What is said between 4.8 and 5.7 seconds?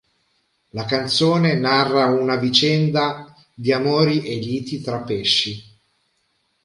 tra pesci.